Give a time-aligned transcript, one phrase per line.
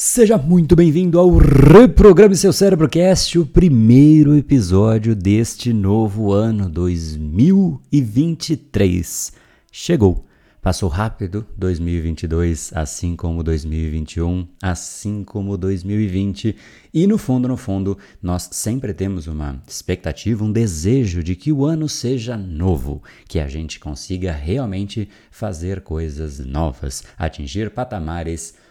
[0.00, 9.32] Seja muito bem-vindo ao Reprograme Seu Cérebrocast, o primeiro episódio deste novo ano 2023.
[9.72, 10.24] Chegou!
[10.62, 16.54] Passou rápido 2022, assim como 2021, assim como 2020.
[16.94, 21.64] E no fundo, no fundo, nós sempre temos uma expectativa, um desejo de que o
[21.64, 28.67] ano seja novo, que a gente consiga realmente fazer coisas novas, atingir patamares novos,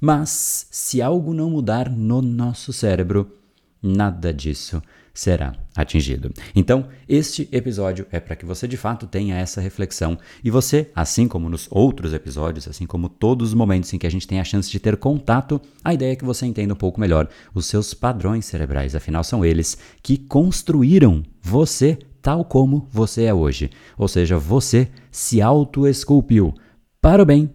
[0.00, 3.36] mas se algo não mudar no nosso cérebro,
[3.82, 6.32] nada disso será atingido.
[6.54, 11.28] Então, este episódio é para que você de fato tenha essa reflexão e você, assim
[11.28, 14.44] como nos outros episódios, assim como todos os momentos em que a gente tem a
[14.44, 17.92] chance de ter contato, a ideia é que você entenda um pouco melhor os seus
[17.92, 23.70] padrões cerebrais, afinal são eles que construíram você tal como você é hoje.
[23.96, 26.54] Ou seja, você se autoesculpiu
[27.00, 27.50] para o bem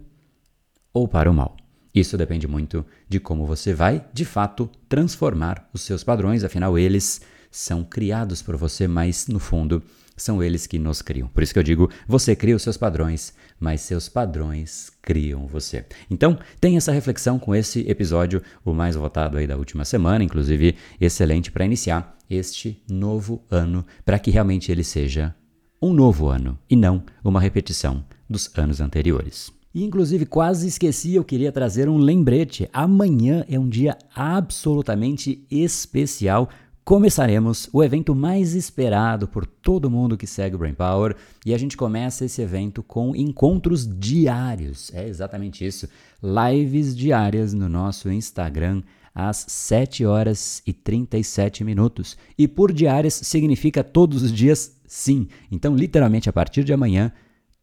[0.96, 1.54] ou para o mal.
[1.94, 7.20] Isso depende muito de como você vai, de fato, transformar os seus padrões, afinal, eles
[7.50, 9.82] são criados por você, mas no fundo
[10.16, 11.28] são eles que nos criam.
[11.28, 15.84] Por isso que eu digo, você cria os seus padrões, mas seus padrões criam você.
[16.10, 20.76] Então, tem essa reflexão com esse episódio, o mais votado aí da última semana, inclusive
[20.98, 25.34] excelente para iniciar este novo ano, para que realmente ele seja
[25.80, 29.55] um novo ano e não uma repetição dos anos anteriores.
[29.76, 32.66] E, inclusive, quase esqueci, eu queria trazer um lembrete.
[32.72, 36.48] Amanhã é um dia absolutamente especial.
[36.82, 41.58] Começaremos o evento mais esperado por todo mundo que segue o Brain Power e a
[41.58, 44.90] gente começa esse evento com encontros diários.
[44.94, 45.86] É exatamente isso.
[46.22, 48.82] Lives diárias no nosso Instagram
[49.14, 52.16] às 7 horas e 37 minutos.
[52.38, 55.28] E por diárias significa todos os dias, sim.
[55.52, 57.12] Então, literalmente, a partir de amanhã,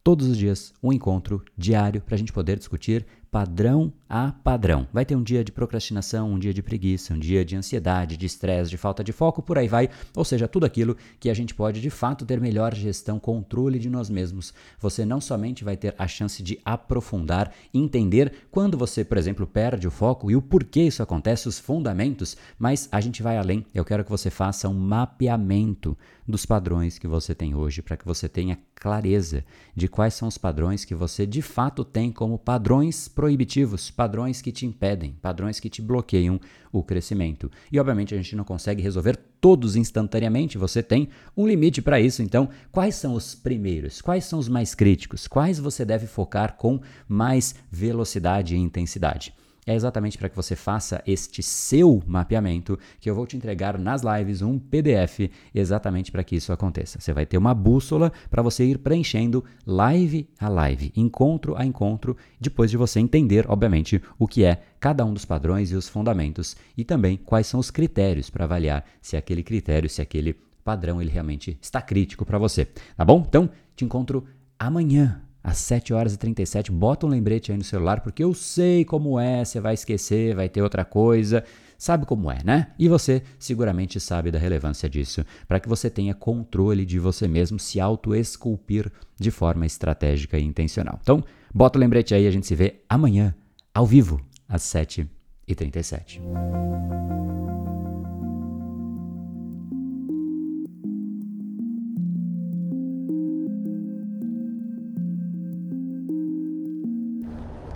[0.03, 4.87] todos os dias um encontro diário para a gente poder discutir padrão a padrão.
[4.93, 8.27] Vai ter um dia de procrastinação, um dia de preguiça, um dia de ansiedade, de
[8.27, 9.89] estresse, de falta de foco, por aí vai.
[10.15, 13.89] Ou seja, tudo aquilo que a gente pode de fato ter melhor gestão, controle de
[13.89, 14.53] nós mesmos.
[14.79, 19.87] Você não somente vai ter a chance de aprofundar, entender quando você, por exemplo, perde
[19.87, 23.65] o foco e o porquê isso acontece, os fundamentos, mas a gente vai além.
[23.73, 28.05] Eu quero que você faça um mapeamento dos padrões que você tem hoje, para que
[28.05, 29.43] você tenha clareza
[29.75, 34.51] de quais são os padrões que você de fato tem como padrões proibitivos, padrões que
[34.51, 36.41] te impedem, padrões que te bloqueiam
[36.73, 37.49] o crescimento.
[37.71, 41.07] E obviamente a gente não consegue resolver todos instantaneamente, você tem
[41.37, 42.21] um limite para isso.
[42.21, 44.01] Então, quais são os primeiros?
[44.01, 45.25] Quais são os mais críticos?
[45.25, 49.33] Quais você deve focar com mais velocidade e intensidade?
[49.65, 54.01] É exatamente para que você faça este seu mapeamento que eu vou te entregar nas
[54.01, 56.99] lives um PDF exatamente para que isso aconteça.
[56.99, 62.17] Você vai ter uma bússola para você ir preenchendo live a live, encontro a encontro,
[62.39, 66.57] depois de você entender, obviamente, o que é cada um dos padrões e os fundamentos
[66.77, 71.09] e também quais são os critérios para avaliar se aquele critério, se aquele padrão ele
[71.09, 72.65] realmente está crítico para você.
[72.95, 73.23] Tá bom?
[73.27, 74.25] Então, te encontro
[74.59, 78.85] amanhã às 7 horas e 37, bota um lembrete aí no celular, porque eu sei
[78.85, 81.43] como é, você vai esquecer, vai ter outra coisa,
[81.77, 82.67] sabe como é, né?
[82.79, 87.59] E você seguramente sabe da relevância disso, para que você tenha controle de você mesmo,
[87.59, 88.89] se auto-esculpir
[89.19, 90.97] de forma estratégica e intencional.
[91.01, 91.23] Então,
[91.53, 93.35] bota o lembrete aí, a gente se vê amanhã,
[93.73, 95.09] ao vivo, às 7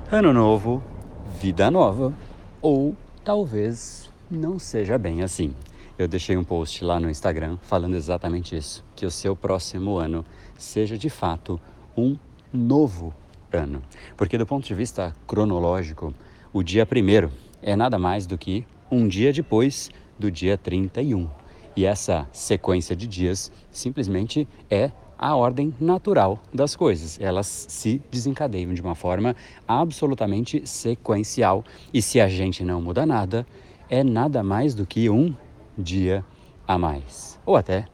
[0.09, 0.81] Ano novo,
[1.37, 2.13] vida nova.
[2.61, 2.95] Ou
[3.25, 5.53] talvez não seja bem assim.
[5.99, 10.25] Eu deixei um post lá no Instagram falando exatamente isso: que o seu próximo ano
[10.57, 11.59] seja de fato
[11.95, 12.17] um
[12.53, 13.13] novo
[13.51, 13.81] ano.
[14.15, 16.13] Porque, do ponto de vista cronológico,
[16.53, 17.29] o dia primeiro
[17.61, 21.29] é nada mais do que um dia depois do dia 31.
[21.75, 27.19] E essa sequência de dias simplesmente é a ordem natural das coisas.
[27.19, 29.35] Elas se desencadeiam de uma forma
[29.67, 31.63] absolutamente sequencial.
[31.93, 33.45] E se a gente não muda nada,
[33.89, 35.33] é nada mais do que um
[35.77, 36.23] dia
[36.67, 37.39] a mais.
[37.45, 37.85] Ou até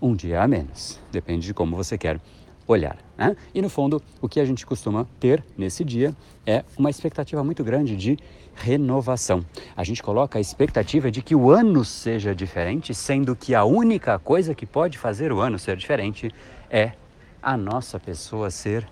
[0.00, 1.00] um dia a menos.
[1.10, 2.20] Depende de como você quer
[2.66, 2.98] olhar.
[3.16, 3.36] Né?
[3.54, 6.14] E no fundo, o que a gente costuma ter nesse dia
[6.46, 8.16] é uma expectativa muito grande de
[8.60, 9.44] renovação.
[9.76, 14.18] A gente coloca a expectativa de que o ano seja diferente, sendo que a única
[14.18, 16.30] coisa que pode fazer o ano ser diferente
[16.70, 16.92] é
[17.42, 18.86] a nossa pessoa ser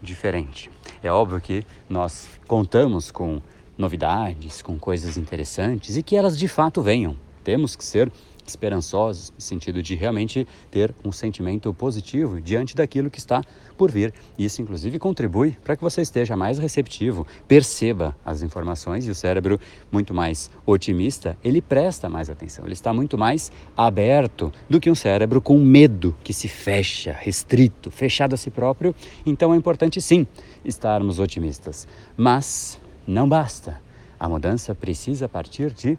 [0.00, 0.70] diferente.
[1.02, 3.40] É óbvio que nós contamos com
[3.76, 7.16] novidades, com coisas interessantes e que elas de fato venham.
[7.42, 8.12] Temos que ser
[8.50, 13.42] esperançosos, no sentido de realmente ter um sentimento positivo diante daquilo que está
[13.76, 14.12] por vir.
[14.38, 19.58] Isso, inclusive, contribui para que você esteja mais receptivo, perceba as informações e o cérebro,
[19.90, 24.94] muito mais otimista, ele presta mais atenção, ele está muito mais aberto do que um
[24.94, 28.94] cérebro com medo, que se fecha, restrito, fechado a si próprio.
[29.24, 30.26] Então é importante, sim,
[30.62, 31.88] estarmos otimistas.
[32.16, 33.80] Mas não basta.
[34.18, 35.98] A mudança precisa partir de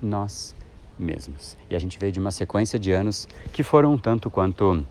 [0.00, 0.56] nós
[0.98, 1.56] mesmos.
[1.70, 4.84] E a gente veio de uma sequência de anos que foram um tanto quanto,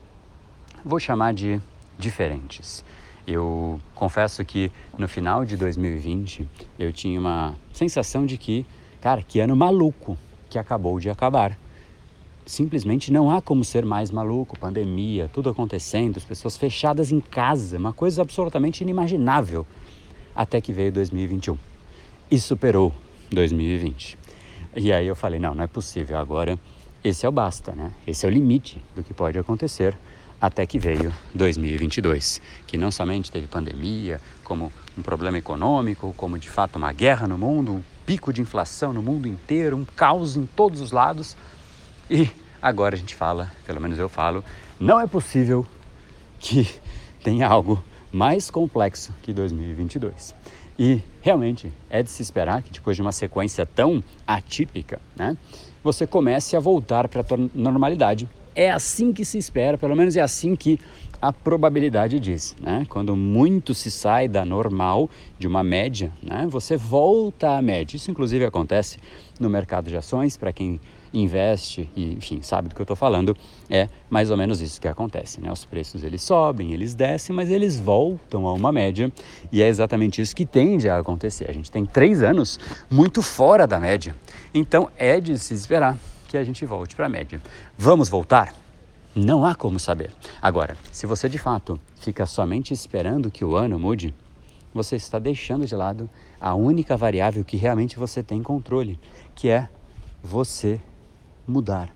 [0.83, 1.61] vou chamar de
[1.97, 2.83] diferentes.
[3.25, 6.47] Eu confesso que no final de 2020
[6.79, 8.65] eu tinha uma sensação de que,
[9.01, 10.17] cara, que ano maluco
[10.49, 11.57] que acabou de acabar.
[12.45, 17.77] Simplesmente não há como ser mais maluco, pandemia, tudo acontecendo, as pessoas fechadas em casa,
[17.77, 19.67] uma coisa absolutamente inimaginável.
[20.33, 21.57] Até que veio 2021
[22.31, 22.93] e superou
[23.29, 24.17] 2020.
[24.79, 26.57] E aí eu falei, não, não é possível, agora
[27.03, 27.91] esse é o basta, né?
[28.05, 29.97] Esse é o limite do que pode acontecer
[30.39, 36.47] até que veio 2022, que não somente teve pandemia, como um problema econômico, como de
[36.47, 40.45] fato uma guerra no mundo, um pico de inflação no mundo inteiro, um caos em
[40.45, 41.35] todos os lados.
[42.07, 42.29] E
[42.61, 44.45] agora a gente fala, pelo menos eu falo,
[44.79, 45.65] não é possível
[46.37, 46.69] que
[47.23, 50.35] tenha algo mais complexo que 2022.
[50.79, 55.35] E realmente é de se esperar que depois de uma sequência tão atípica, né,
[55.83, 60.21] você comece a voltar para a normalidade é assim que se espera, pelo menos é
[60.21, 60.79] assim que
[61.21, 62.55] a probabilidade diz.
[62.59, 62.85] Né?
[62.89, 66.47] Quando muito se sai da normal, de uma média, né?
[66.49, 67.95] você volta à média.
[67.95, 68.97] Isso, inclusive, acontece
[69.39, 70.79] no mercado de ações, para quem
[71.13, 73.35] investe e, enfim, sabe do que eu estou falando,
[73.69, 75.41] é mais ou menos isso que acontece.
[75.41, 75.51] Né?
[75.51, 79.11] Os preços eles sobem, eles descem, mas eles voltam a uma média
[79.51, 81.49] e é exatamente isso que tende a acontecer.
[81.49, 82.59] A gente tem três anos
[82.89, 84.15] muito fora da média,
[84.53, 87.41] então é de se esperar que a gente volte para a média.
[87.77, 88.53] Vamos voltar?
[89.15, 90.11] Não há como saber.
[90.41, 94.13] Agora, se você de fato fica somente esperando que o ano mude,
[94.73, 96.09] você está deixando de lado
[96.39, 98.99] a única variável que realmente você tem controle,
[99.33, 99.67] que é
[100.23, 100.79] você
[101.47, 101.95] mudar.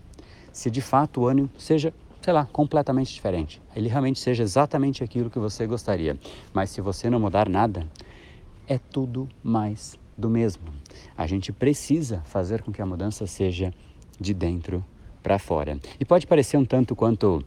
[0.51, 5.29] Se de fato o ano seja, sei lá, completamente diferente, ele realmente seja exatamente aquilo
[5.29, 6.17] que você gostaria,
[6.53, 7.87] mas se você não mudar nada,
[8.67, 10.63] é tudo mais do mesmo.
[11.17, 13.73] A gente precisa fazer com que a mudança seja
[14.19, 14.83] de dentro
[15.21, 15.79] para fora.
[15.99, 17.43] E pode parecer um tanto quanto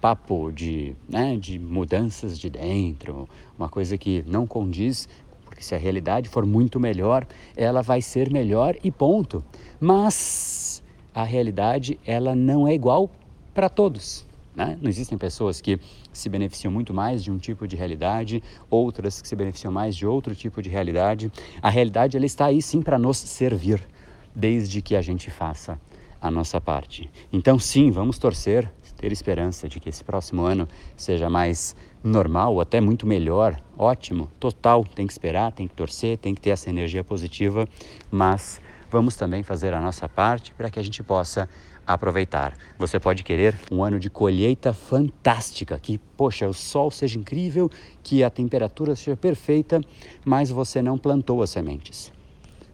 [0.00, 5.08] papo de, né, de mudanças de dentro, uma coisa que não condiz,
[5.44, 9.44] porque se a realidade for muito melhor, ela vai ser melhor e ponto.
[9.80, 10.77] Mas
[11.18, 13.10] a realidade ela não é igual
[13.52, 14.24] para todos.
[14.54, 14.78] Né?
[14.80, 15.80] Não existem pessoas que
[16.12, 20.06] se beneficiam muito mais de um tipo de realidade, outras que se beneficiam mais de
[20.06, 21.32] outro tipo de realidade.
[21.60, 23.84] A realidade ela está aí sim para nos servir,
[24.32, 25.76] desde que a gente faça
[26.20, 27.10] a nossa parte.
[27.32, 32.60] Então, sim, vamos torcer, ter esperança de que esse próximo ano seja mais normal, ou
[32.60, 34.84] até muito melhor, ótimo, total.
[34.84, 37.68] Tem que esperar, tem que torcer, tem que ter essa energia positiva,
[38.08, 41.48] mas vamos também fazer a nossa parte para que a gente possa
[41.86, 42.54] aproveitar.
[42.78, 47.70] Você pode querer um ano de colheita fantástica, que, poxa, o sol seja incrível,
[48.02, 49.80] que a temperatura seja perfeita,
[50.24, 52.12] mas você não plantou as sementes.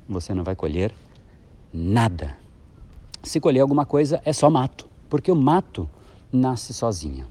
[0.08, 0.92] Você não vai colher
[1.72, 2.44] nada
[3.24, 5.88] se colher alguma coisa é só mato, porque o mato
[6.30, 7.26] nasce sozinho.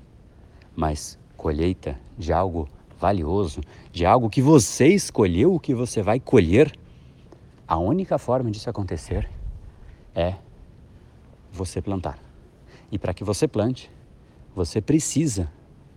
[0.76, 2.68] Mas colheita de algo
[3.00, 6.74] valioso, de algo que você escolheu, o que você vai colher,
[7.68, 9.30] a única forma disso acontecer
[10.14, 10.36] é
[11.52, 12.20] você plantar.
[12.92, 13.90] E para que você plante,
[14.56, 15.50] você precisa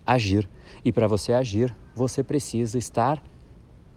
[0.05, 0.49] agir.
[0.83, 3.21] E para você agir, você precisa estar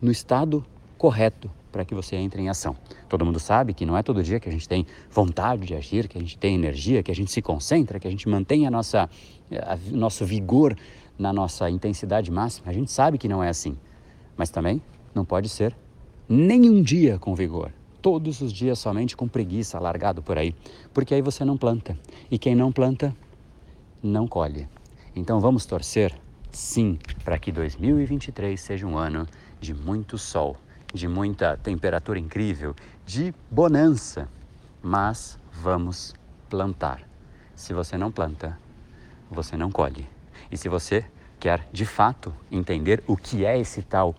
[0.00, 0.64] no estado
[0.98, 2.76] correto para que você entre em ação.
[3.08, 6.08] Todo mundo sabe que não é todo dia que a gente tem vontade de agir,
[6.08, 8.70] que a gente tem energia, que a gente se concentra, que a gente mantém a
[8.70, 9.08] nossa,
[9.52, 10.76] a, nosso vigor
[11.18, 12.70] na nossa intensidade máxima.
[12.70, 13.76] A gente sabe que não é assim.
[14.36, 14.82] Mas também
[15.14, 15.76] não pode ser
[16.30, 17.72] nenhum dia com vigor.
[18.00, 20.54] Todos os dias somente com preguiça, largado por aí.
[20.94, 21.98] Porque aí você não planta.
[22.30, 23.14] E quem não planta,
[24.02, 24.68] não colhe.
[25.14, 26.16] Então vamos torcer,
[26.52, 29.26] sim, para que 2023 seja um ano
[29.60, 30.56] de muito sol
[30.92, 32.74] de muita temperatura incrível,
[33.06, 34.28] de bonança,
[34.82, 36.14] mas vamos
[36.48, 37.02] plantar.
[37.54, 38.58] Se você não planta,
[39.30, 40.08] você não colhe.
[40.50, 41.04] E se você
[41.38, 44.14] quer de fato entender o que é esse tal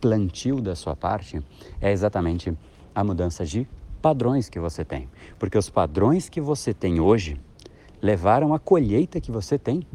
[0.00, 1.42] plantio da sua parte,
[1.80, 2.56] é exatamente
[2.94, 3.66] a mudança de
[4.00, 5.08] padrões que você tem.
[5.38, 7.40] Porque os padrões que você tem hoje
[8.00, 9.86] levaram à colheita que você tem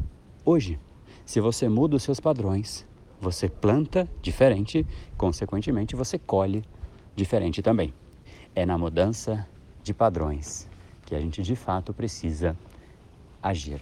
[0.44, 0.78] hoje.
[1.24, 2.86] Se você muda os seus padrões,
[3.20, 6.64] você planta diferente, consequentemente você colhe
[7.14, 7.94] diferente também.
[8.54, 9.46] É na mudança
[9.82, 10.68] de padrões
[11.06, 12.56] que a gente de fato precisa
[13.42, 13.80] agir.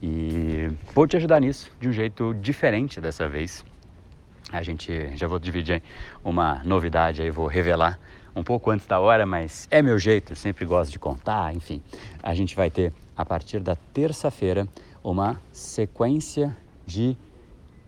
[0.00, 3.64] E vou te ajudar nisso de um jeito diferente dessa vez.
[4.50, 5.82] A gente já vou dividir
[6.24, 7.98] uma novidade aí, vou revelar
[8.34, 11.82] um pouco antes da hora, mas é meu jeito, sempre gosto de contar, enfim.
[12.22, 14.68] A gente vai ter a partir da terça-feira
[15.02, 17.16] uma sequência de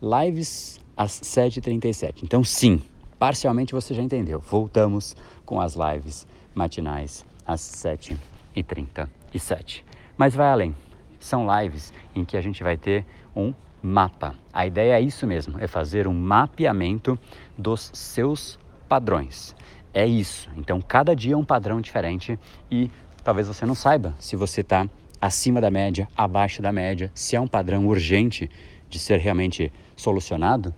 [0.02, 2.22] lives às 7h37.
[2.22, 2.82] Então, sim,
[3.18, 4.40] parcialmente você já entendeu.
[4.40, 9.82] Voltamos com as lives matinais às 7h37.
[10.16, 10.74] Mas vai além.
[11.18, 13.04] São lives em que a gente vai ter
[13.36, 14.34] um mapa.
[14.52, 17.18] A ideia é isso mesmo, é fazer um mapeamento
[17.56, 18.58] dos seus
[18.88, 19.54] padrões.
[19.92, 20.48] É isso.
[20.56, 22.38] Então, cada dia é um padrão diferente
[22.70, 22.90] e
[23.24, 24.88] talvez você não saiba se você está
[25.20, 28.50] acima da média, abaixo da média, se é um padrão urgente
[28.88, 30.74] de ser realmente solucionado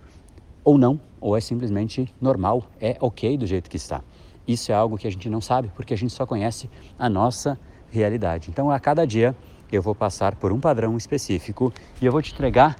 [0.63, 4.01] ou não, ou é simplesmente normal, é ok do jeito que está.
[4.47, 6.69] Isso é algo que a gente não sabe porque a gente só conhece
[6.99, 7.57] a nossa
[7.89, 8.49] realidade.
[8.49, 9.35] Então, a cada dia
[9.75, 12.75] eu vou passar por um padrão específico e eu vou te entregar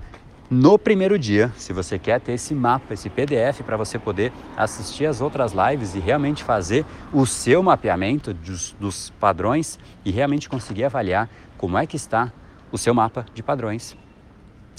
[0.50, 5.08] no primeiro dia, se você quer ter esse mapa, esse PDF para você poder assistir
[5.08, 10.84] as outras lives e realmente fazer o seu mapeamento dos, dos, padrões e realmente conseguir
[10.84, 12.32] avaliar como é que está
[12.72, 13.98] o seu mapa de padrões.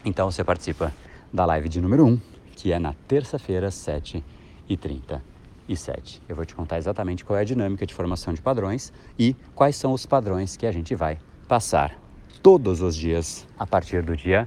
[0.05, 0.95] Então você participa
[1.33, 2.21] da live de número 1,
[2.55, 4.23] que é na terça-feira, 7h37.
[6.29, 9.75] Eu vou te contar exatamente qual é a dinâmica de formação de padrões e quais
[9.75, 11.19] são os padrões que a gente vai
[11.49, 12.04] passar
[12.43, 14.47] todos os dias a partir do dia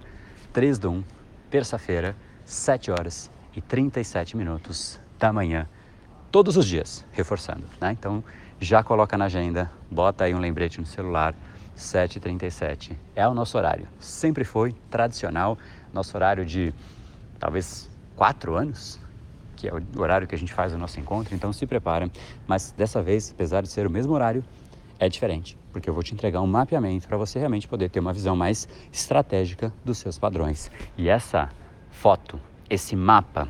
[0.53, 1.03] 3 do 1
[1.49, 2.15] terça-feira,
[2.45, 5.67] 7 horas e 37 minutos da manhã,
[6.31, 7.91] todos os dias, reforçando, né?
[7.91, 8.23] Então,
[8.59, 11.33] já coloca na agenda, bota aí um lembrete no celular,
[11.77, 12.97] 7h37.
[13.15, 15.57] É o nosso horário, sempre foi tradicional,
[15.93, 16.73] nosso horário de
[17.39, 18.99] talvez quatro anos,
[19.55, 22.09] que é o horário que a gente faz o nosso encontro, então se prepara.
[22.47, 24.43] Mas dessa vez, apesar de ser o mesmo horário,
[24.99, 28.11] é diferente, porque eu vou te entregar um mapeamento para você realmente poder ter uma
[28.11, 30.71] visão mais estratégica dos seus padrões.
[30.97, 31.49] E essa
[31.91, 33.47] foto, esse mapa,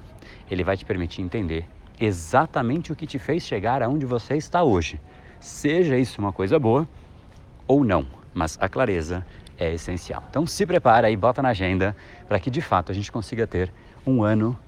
[0.52, 1.66] ele vai te permitir entender
[1.98, 5.00] exatamente o que te fez chegar aonde você está hoje.
[5.40, 6.86] Seja isso uma coisa boa
[7.66, 9.26] ou não, mas a clareza
[9.58, 10.22] é essencial.
[10.30, 11.96] Então se prepara e bota na agenda
[12.28, 13.72] para que de fato a gente consiga ter
[14.06, 14.60] um ano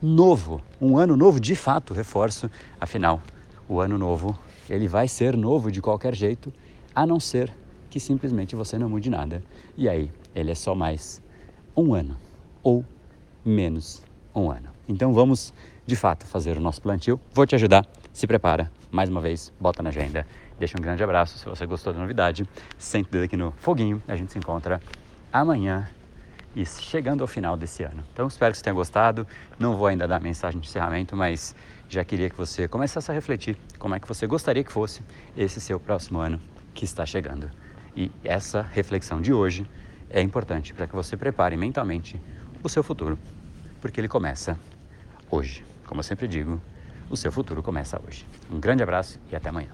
[0.00, 2.48] novo, um ano novo de fato, reforço,
[2.80, 3.20] afinal,
[3.68, 4.38] o ano novo
[4.70, 6.52] ele vai ser novo de qualquer jeito,
[6.94, 7.52] a não ser
[7.90, 9.42] que simplesmente você não mude nada.
[9.76, 11.22] E aí, ele é só mais
[11.76, 12.16] um ano
[12.62, 12.84] ou
[13.44, 14.02] menos
[14.34, 14.70] um ano.
[14.88, 15.52] Então vamos
[15.86, 17.20] de fato fazer o nosso plantio.
[17.34, 17.86] Vou te ajudar.
[18.12, 18.70] Se prepara.
[18.90, 20.26] Mais uma vez, bota na agenda.
[20.58, 22.46] Deixa um grande abraço se você gostou da novidade.
[22.78, 24.02] Sente dedo aqui no foguinho.
[24.06, 24.80] A gente se encontra
[25.32, 25.88] amanhã
[26.54, 28.04] e chegando ao final desse ano.
[28.12, 29.26] Então espero que você tenha gostado.
[29.58, 31.54] Não vou ainda dar mensagem de encerramento, mas
[31.88, 35.02] já queria que você começasse a refletir como é que você gostaria que fosse
[35.36, 36.40] esse seu próximo ano
[36.74, 37.50] que está chegando.
[37.96, 39.66] E essa reflexão de hoje
[40.08, 42.20] é importante para que você prepare mentalmente
[42.62, 43.18] o seu futuro,
[43.80, 44.58] porque ele começa
[45.30, 45.64] hoje.
[45.86, 46.60] Como eu sempre digo,
[47.10, 48.26] o seu futuro começa hoje.
[48.50, 49.70] Um grande abraço e até amanhã.